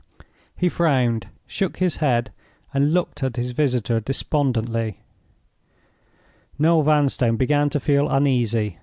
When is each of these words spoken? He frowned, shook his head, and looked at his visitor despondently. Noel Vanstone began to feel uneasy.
He 0.57 0.67
frowned, 0.67 1.27
shook 1.45 1.77
his 1.77 1.97
head, 1.97 2.31
and 2.73 2.91
looked 2.91 3.21
at 3.21 3.35
his 3.35 3.51
visitor 3.51 3.99
despondently. 3.99 4.97
Noel 6.57 6.81
Vanstone 6.81 7.37
began 7.37 7.69
to 7.69 7.79
feel 7.79 8.09
uneasy. 8.09 8.79